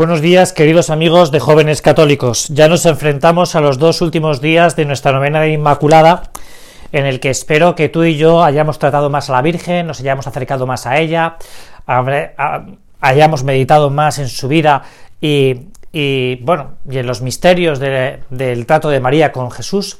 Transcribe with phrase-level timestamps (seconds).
[0.00, 2.48] Buenos días, queridos amigos de jóvenes católicos.
[2.48, 6.22] Ya nos enfrentamos a los dos últimos días de nuestra novena de Inmaculada,
[6.90, 10.00] en el que espero que tú y yo hayamos tratado más a la Virgen, nos
[10.00, 11.36] hayamos acercado más a ella,
[12.98, 14.84] hayamos meditado más en su vida
[15.20, 15.66] y,
[16.44, 19.98] bueno, y en los misterios del trato de María con Jesús.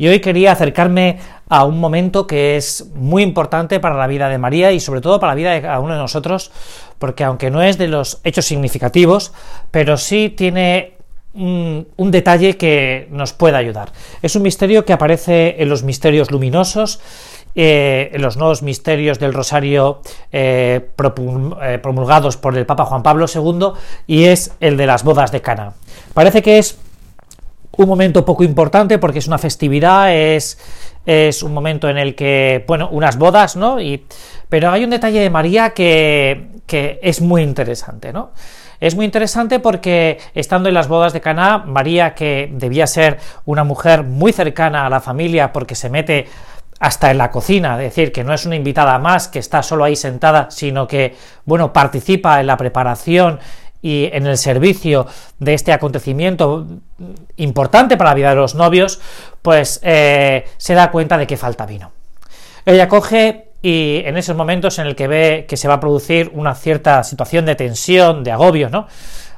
[0.00, 1.18] Y hoy quería acercarme
[1.50, 5.20] a un momento que es muy importante para la vida de María y sobre todo
[5.20, 6.52] para la vida de cada uno de nosotros,
[6.98, 9.34] porque aunque no es de los hechos significativos,
[9.70, 10.94] pero sí tiene
[11.34, 13.92] un, detalle que nos puede ayudar.
[14.22, 16.98] Es un misterio que aparece en los misterios luminosos,
[17.54, 20.00] eh, en los nuevos misterios del Rosario
[20.32, 23.72] eh, eh, promulgados por el Papa Juan Pablo II,
[24.06, 25.74] y es el de las bodas de Cana.
[26.14, 26.78] Parece que es
[27.76, 30.58] un momento poco importante porque es una festividad, es,
[31.06, 33.80] es un momento en el que, bueno, unas bodas, ¿no?
[33.80, 34.06] Y,
[34.48, 38.32] pero hay un detalle de María que, que es muy interesante, ¿no?
[38.80, 43.62] Es muy interesante porque estando en las bodas de Caná, María, que debía ser una
[43.62, 46.26] mujer muy cercana a la familia porque se mete
[46.80, 49.84] hasta en la cocina, es decir, que no es una invitada más que está solo
[49.84, 53.38] ahí sentada, sino que, bueno, participa en la preparación
[53.82, 55.06] y en el servicio
[55.38, 56.66] de este acontecimiento
[57.36, 59.00] importante para la vida de los novios,
[59.42, 61.92] pues eh, se da cuenta de que falta vino.
[62.66, 66.30] Ella coge y en esos momentos en el que ve que se va a producir
[66.34, 68.86] una cierta situación de tensión, de agobio, ¿no?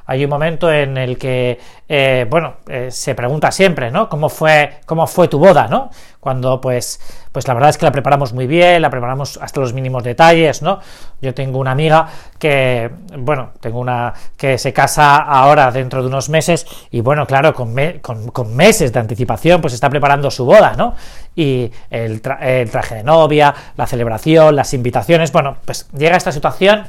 [0.05, 4.09] Hay un momento en el que, eh, bueno, eh, se pregunta siempre, ¿no?
[4.09, 5.89] ¿Cómo fue, cómo fue tu boda, ¿no?
[6.19, 6.99] Cuando, pues,
[7.31, 10.61] pues la verdad es que la preparamos muy bien, la preparamos hasta los mínimos detalles,
[10.61, 10.79] ¿no?
[11.21, 16.27] Yo tengo una amiga que, bueno, tengo una que se casa ahora dentro de unos
[16.27, 20.95] meses y, bueno, claro, con, con, meses de anticipación, pues está preparando su boda, ¿no?
[21.35, 26.87] Y el, el traje de novia, la celebración, las invitaciones, bueno, pues llega esta situación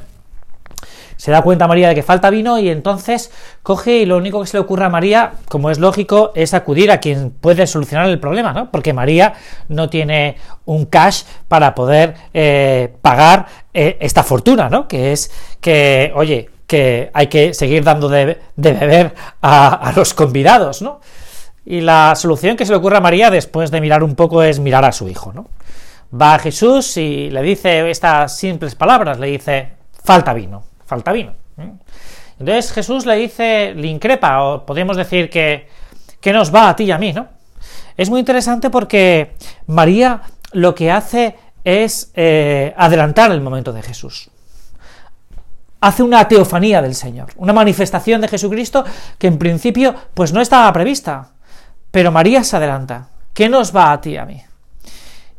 [1.17, 3.31] se da cuenta María de que falta vino y entonces
[3.63, 6.91] coge y lo único que se le ocurre a María, como es lógico, es acudir
[6.91, 8.71] a quien puede solucionar el problema, ¿no?
[8.71, 9.33] Porque María
[9.69, 14.87] no tiene un cash para poder eh, pagar eh, esta fortuna, ¿no?
[14.87, 15.31] Que es
[15.61, 20.99] que, oye, que hay que seguir dando de, beber a, los convidados, ¿no?
[21.65, 24.59] Y la solución que se le ocurre a María después de mirar un poco es
[24.59, 25.47] mirar a su hijo, ¿no?
[26.13, 29.71] Va a Jesús y le dice estas simples palabras, le dice,
[30.03, 31.33] falta vino falta vino.
[32.39, 35.67] Entonces Jesús le dice, le increpa, o podemos decir que,
[36.19, 37.27] que nos va a ti y a mí, ¿no?
[37.97, 39.35] Es muy interesante porque
[39.67, 44.29] María lo que hace es eh, adelantar el momento de Jesús.
[45.79, 48.83] Hace una teofanía del Señor, una manifestación de Jesucristo
[49.17, 51.29] que en principio pues no estaba prevista,
[51.91, 53.09] pero María se adelanta.
[53.33, 54.41] ¿Qué nos va a ti y a mí?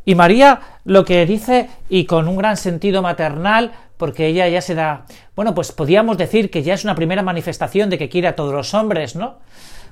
[0.04, 4.74] Y María lo que dice, y con un gran sentido maternal, porque ella ya se
[4.74, 8.36] da, bueno, pues podríamos decir que ya es una primera manifestación de que quiere a
[8.36, 9.38] todos los hombres, ¿no?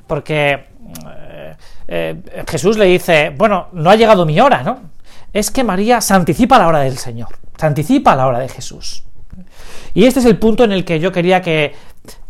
[0.07, 0.67] Porque
[1.07, 1.57] eh,
[1.89, 4.81] eh, Jesús le dice, bueno, no ha llegado mi hora, ¿no?
[5.33, 8.39] Es que María se anticipa a la hora del Señor, se anticipa a la hora
[8.39, 9.05] de Jesús.
[9.95, 11.75] Y este es el punto en el que yo quería que,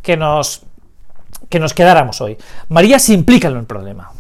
[0.02, 0.62] que nos,
[1.48, 2.36] que nos quedáramos hoy.
[2.68, 4.12] María se implica en el problema.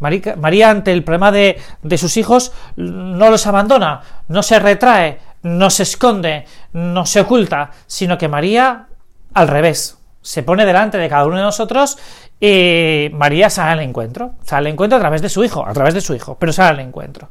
[0.00, 5.70] María, ante el problema de, de sus hijos no los abandona, no se retrae, no
[5.70, 8.86] se esconde, no se oculta, sino que María,
[9.34, 11.98] al revés, se pone delante de cada uno de nosotros
[12.40, 15.94] y María sale al encuentro, sale al encuentro a través de su hijo, a través
[15.94, 17.28] de su hijo, pero sale al encuentro.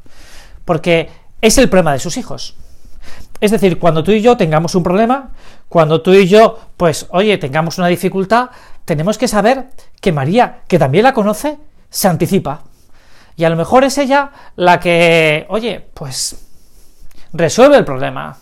[0.64, 1.08] Porque
[1.40, 2.56] es el problema de sus hijos.
[3.40, 5.30] Es decir, cuando tú y yo tengamos un problema,
[5.68, 8.50] cuando tú y yo, pues, oye, tengamos una dificultad,
[8.84, 9.68] tenemos que saber
[10.00, 11.58] que María, que también la conoce,
[11.88, 12.62] se anticipa.
[13.36, 16.47] Y a lo mejor es ella la que, oye, pues
[17.32, 18.36] resuelve el problema.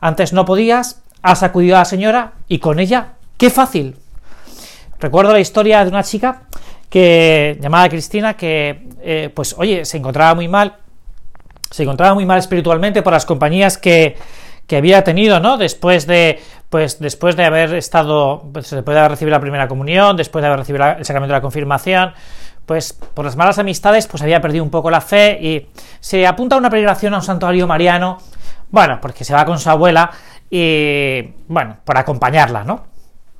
[0.00, 3.96] Antes no podías, has acudido a la señora y con ella, qué fácil.
[4.98, 6.42] Recuerdo la historia de una chica
[6.88, 10.76] que llamada Cristina que, eh, pues, oye, se encontraba muy mal,
[11.70, 14.16] se encontraba muy mal espiritualmente por las compañías que,
[14.66, 15.56] que había tenido, ¿no?
[15.56, 20.16] Después de, pues, después de haber estado, pues, después de haber recibido la primera comunión,
[20.16, 22.12] después de haber recibido el sacramento de la confirmación,
[22.66, 25.68] pues por las malas amistades, pues había perdido un poco la fe y
[25.98, 28.18] se apunta a una peregrinación a un santuario mariano,
[28.70, 30.10] bueno, porque se va con su abuela
[30.48, 32.84] y, bueno, por acompañarla, ¿no?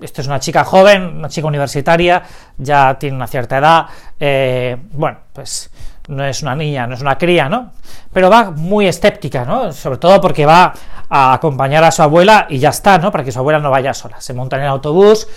[0.00, 2.22] Esto es una chica joven, una chica universitaria,
[2.56, 3.86] ya tiene una cierta edad,
[4.18, 5.70] eh, bueno, pues
[6.08, 7.72] no es una niña, no es una cría, ¿no?
[8.12, 9.72] Pero va muy escéptica, ¿no?
[9.72, 10.72] Sobre todo porque va
[11.08, 13.12] a acompañar a su abuela y ya está, ¿no?
[13.12, 14.20] Para que su abuela no vaya sola.
[14.20, 15.28] Se monta en el autobús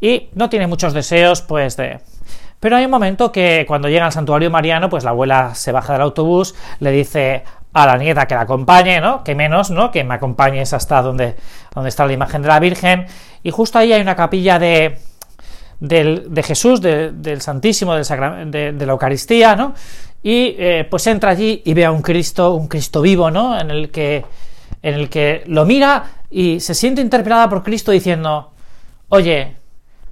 [0.00, 2.00] y no tiene muchos deseos, pues, de,
[2.60, 5.92] pero hay un momento que cuando llega al santuario mariano, pues la abuela se baja
[5.92, 9.22] del autobús, le dice a la nieta que la acompañe, ¿no?
[9.22, 9.90] Que menos, ¿no?
[9.90, 11.36] Que me acompañes hasta donde,
[11.74, 13.06] donde está la imagen de la Virgen.
[13.42, 14.98] Y justo ahí hay una capilla de,
[15.78, 19.74] de Jesús, del Santísimo, del de, de, la Eucaristía, ¿no?
[20.22, 23.58] Y eh, pues entra allí y ve a un Cristo, un Cristo vivo, ¿no?
[23.58, 24.24] En el que,
[24.82, 28.50] en el que lo mira y se siente interpelada por Cristo diciendo,
[29.10, 29.56] oye,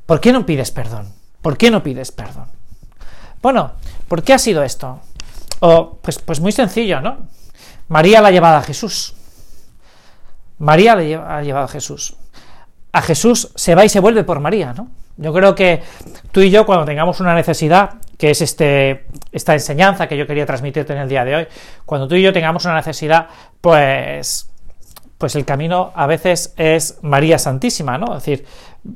[0.07, 1.16] ¿por qué no pides perdón?
[1.47, 2.47] ¿Por qué no pides perdón?
[3.41, 3.71] Bueno,
[4.09, 4.99] ¿por qué ha sido esto?
[6.03, 7.19] Pues, pues muy sencillo, ¿no?
[7.87, 9.15] María la ha llevado a Jesús.
[10.59, 12.17] María la ha llevado a Jesús.
[12.91, 14.89] A Jesús se va y se vuelve por María, ¿no?
[15.19, 15.85] Yo creo que
[16.33, 20.47] tú y yo, cuando tengamos una necesidad, que es este, esta enseñanza que yo quería
[20.47, 21.47] transmitirte en el día de hoy,
[21.85, 23.29] cuando tú y yo tengamos una necesidad,
[23.61, 24.51] pues,
[25.17, 28.17] pues el camino a veces es María Santísima, ¿no?
[28.17, 28.45] Es decir,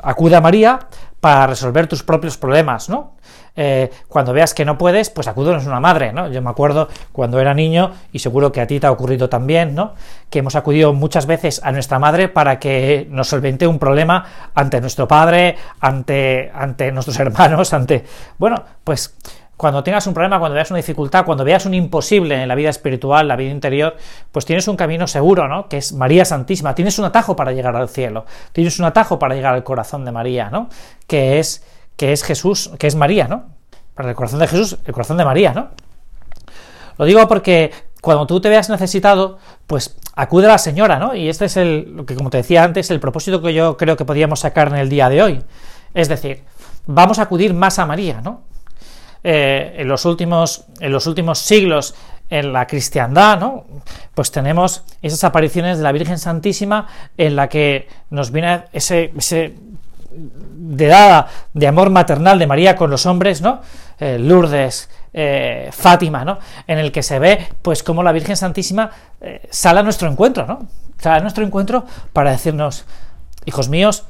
[0.02, 0.80] acude a María
[1.20, 3.12] para resolver tus propios problemas, ¿no?
[3.56, 6.28] Eh, cuando veas que no puedes, pues acúdenos a una madre, ¿no?
[6.30, 9.74] Yo me acuerdo cuando era niño, y seguro que a ti te ha ocurrido también,
[9.74, 9.94] ¿no?
[10.30, 14.24] Que hemos acudido muchas veces a nuestra madre para que nos solvente un problema
[14.54, 18.04] ante nuestro padre, ante, ante nuestros hermanos, ante...
[18.38, 19.14] Bueno, pues
[19.60, 22.70] cuando tengas un problema, cuando veas una dificultad, cuando veas un imposible en la vida
[22.70, 23.94] espiritual, la vida interior,
[24.32, 25.68] pues tienes un camino seguro, ¿no?
[25.68, 26.74] Que es María Santísima.
[26.74, 28.24] Tienes un atajo para llegar al cielo.
[28.52, 30.70] Tienes un atajo para llegar al corazón de María, ¿no?
[31.06, 31.62] Que es,
[31.98, 33.50] que es Jesús, que es María, ¿no?
[33.94, 35.68] Para el corazón de Jesús, el corazón de María, ¿no?
[36.96, 37.70] Lo digo porque
[38.00, 39.36] cuando tú te veas necesitado,
[39.66, 41.14] pues acude a la señora, ¿no?
[41.14, 43.98] Y este es el, lo que como te decía antes, el propósito que yo creo
[43.98, 45.42] que podríamos sacar en el día de hoy.
[45.92, 46.44] Es decir,
[46.86, 48.48] vamos a acudir más a María, ¿no?
[49.22, 51.94] Eh, en, los últimos, en los últimos siglos
[52.30, 53.64] en la cristiandad, ¿no?
[54.14, 56.86] Pues tenemos esas apariciones de la Virgen Santísima
[57.18, 59.56] en la que nos viene ese, ese
[60.12, 63.60] de dada de amor maternal de María con los hombres, ¿no?
[63.98, 66.38] Eh, Lourdes, eh, Fátima, ¿no?
[66.66, 68.90] En el que se ve, pues, cómo la Virgen Santísima
[69.50, 70.66] sale a nuestro encuentro, ¿no?
[70.98, 72.86] Sale a nuestro encuentro para decirnos,
[73.44, 74.04] hijos míos,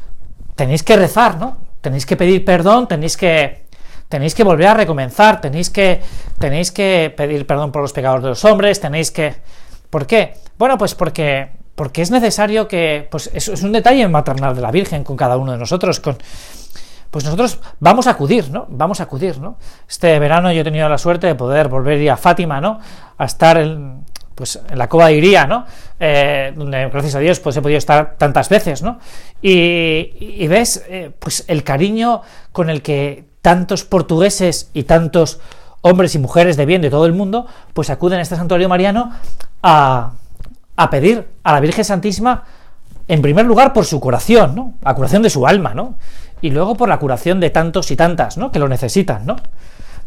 [0.54, 1.56] tenéis que rezar, ¿no?
[1.80, 3.69] Tenéis que pedir perdón, tenéis que
[4.10, 6.02] tenéis que volver a recomenzar, tenéis que,
[6.38, 9.36] tenéis que pedir perdón por los pecados de los hombres, tenéis que...
[9.88, 10.34] ¿Por qué?
[10.58, 13.08] Bueno, pues porque, porque es necesario que...
[13.10, 16.18] Pues eso es un detalle maternal de la Virgen con cada uno de nosotros, con...
[17.10, 18.66] Pues nosotros vamos a acudir, ¿no?
[18.68, 19.58] Vamos a acudir, ¿no?
[19.88, 22.78] Este verano yo he tenido la suerte de poder volver a ir a Fátima, ¿no?
[23.16, 24.04] A estar en,
[24.34, 25.66] pues en la Cova de Iría, ¿no?
[26.00, 28.98] Eh, donde gracias a Dios pues he podido estar tantas veces, ¿no?
[29.40, 32.22] Y, ves eh, pues el cariño
[32.52, 35.40] con el que tantos portugueses y tantos
[35.82, 39.12] hombres y mujeres de bien de todo el mundo, pues acuden a este santuario mariano
[39.62, 40.12] a,
[40.76, 42.44] a pedir a la Virgen Santísima,
[43.08, 44.74] en primer lugar, por su curación, ¿no?
[44.82, 45.94] La curación de su alma, ¿no?
[46.42, 48.52] Y luego por la curación de tantos y tantas, ¿no?
[48.52, 49.36] Que lo necesitan, ¿no?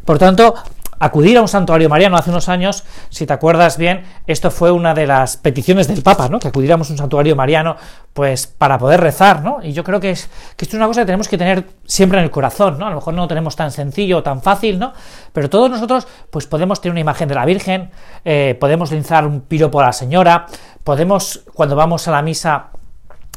[0.05, 0.55] Por tanto,
[1.03, 4.93] acudir a un santuario mariano hace unos años, si te acuerdas bien, esto fue una
[4.93, 6.39] de las peticiones del Papa, ¿no?
[6.39, 7.75] Que acudiéramos a un santuario mariano,
[8.13, 9.59] pues para poder rezar, ¿no?
[9.61, 12.19] Y yo creo que es que esto es una cosa que tenemos que tener siempre
[12.19, 12.87] en el corazón, ¿no?
[12.87, 14.93] A lo mejor no lo tenemos tan sencillo o tan fácil, ¿no?
[15.33, 17.91] Pero todos nosotros, pues podemos tener una imagen de la Virgen,
[18.23, 20.45] eh, podemos lanzar un piropo a la Señora,
[20.85, 22.67] podemos, cuando vamos a la misa,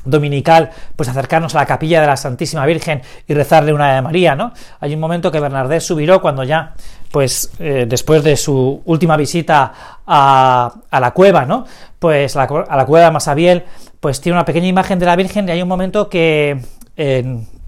[0.06, 4.34] dominical, pues acercarnos a la capilla de la Santísima Virgen y rezarle una de María,
[4.34, 4.52] ¿no?
[4.80, 6.74] Hay un momento que Bernardés subiró cuando ya,
[7.10, 9.72] pues eh, después de su última visita
[10.06, 11.66] a, la cueva, ¿no?
[11.98, 13.64] Pues a la cueva de Masabiel,
[14.00, 16.60] pues tiene una pequeña imagen de la Virgen y hay un momento que,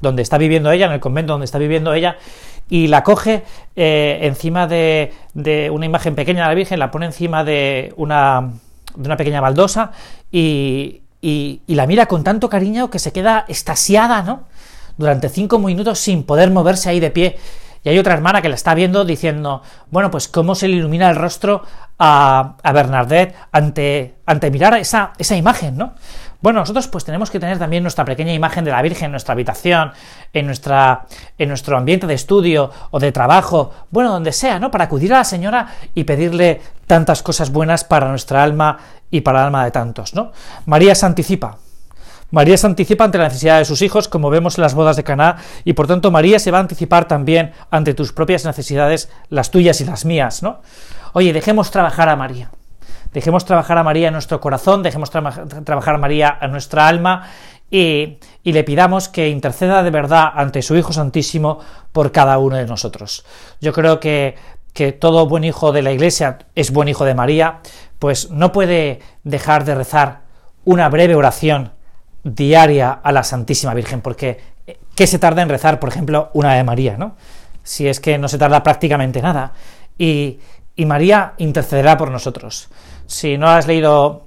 [0.01, 2.17] donde está viviendo ella, en el convento donde está viviendo ella,
[2.71, 3.45] y la coge
[3.77, 8.51] eh, encima de, de, una imagen pequeña de la Virgen, la pone encima de una,
[8.95, 9.93] de una pequeña baldosa
[10.31, 14.45] y, y, la mira con tanto cariño que se queda estasiada, ¿no?
[14.97, 17.39] Durante cinco minutos sin poder moverse ahí de pie.
[17.85, 21.09] Y hay otra hermana que la está viendo diciendo, bueno, pues cómo se le ilumina
[21.09, 21.63] el rostro
[21.99, 25.95] a, a Bernadette ante, ante mirar esa, esa imagen, ¿no?
[26.41, 29.33] Bueno, nosotros pues tenemos que tener también nuestra pequeña imagen de la Virgen en nuestra
[29.33, 29.91] habitación,
[30.33, 34.71] en, nuestra, en nuestro ambiente de estudio o de trabajo, bueno, donde sea, ¿no?
[34.71, 38.79] Para acudir a la Señora y pedirle tantas cosas buenas para nuestra alma
[39.11, 40.31] y para el alma de tantos, ¿no?
[40.67, 41.59] María se anticipa.
[42.31, 45.03] María se anticipa ante la necesidad de sus hijos, como vemos en las bodas de
[45.03, 49.51] Caná, y por tanto María se va a anticipar también ante tus propias necesidades, las
[49.51, 50.61] tuyas y las mías, ¿no?
[51.15, 52.51] Oye, dejemos trabajar a María.
[53.13, 57.29] Dejemos trabajar a María en nuestro corazón, dejemos trabajar a María en nuestra alma
[57.71, 61.59] y, le pidamos que interceda de verdad ante su Hijo Santísimo
[61.93, 63.25] por cada uno de nosotros.
[63.61, 64.37] Yo creo que,
[64.73, 67.61] que todo buen hijo de la Iglesia es buen hijo de María,
[67.99, 70.21] pues no puede dejar de rezar
[70.65, 71.73] una breve oración
[72.25, 74.41] diaria a la Santísima Virgen, porque
[74.95, 77.17] ¿qué se tarda en rezar, por ejemplo, una de María, ¿no?
[77.63, 79.53] Si es que no se tarda prácticamente nada.
[79.99, 80.39] Y
[80.87, 82.69] María intercederá por nosotros.
[83.09, 84.23] Si no has leído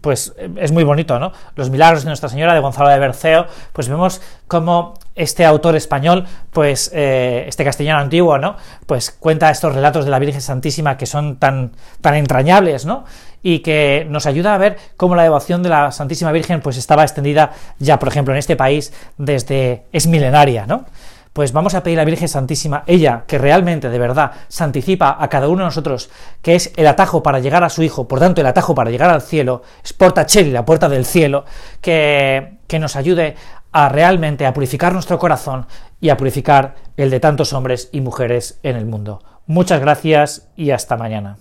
[0.00, 1.32] pues es muy bonito, ¿no?
[1.56, 6.24] Los milagros de Nuestra Señora de Gonzalo de Berceo, pues vemos cómo este autor español,
[6.50, 8.56] pues eh, este castellano antiguo, ¿no?
[8.86, 13.04] Pues cuenta estos relatos de la Virgen Santísima que son tan, tan entrañables, ¿no?
[13.42, 17.02] Y que nos ayuda a ver cómo la devoción de la Santísima Virgen, pues estaba
[17.02, 20.86] extendida ya, por ejemplo, en este país desde es milenaria, ¿no?
[21.34, 25.28] Pues vamos a pedir a la Virgen Santísima, ella que realmente, de verdad, santicipa a
[25.28, 26.08] cada uno de nosotros,
[26.40, 29.10] que es el atajo para llegar a su Hijo, por tanto el atajo para llegar
[29.10, 31.44] al cielo, es porta cheli, la puerta del cielo,
[31.80, 33.34] que, que nos ayude
[33.72, 35.66] a realmente a purificar nuestro corazón
[36.00, 39.20] y a purificar el de tantos hombres y mujeres en el mundo.
[39.46, 41.38] Muchas gracias y hasta mañana.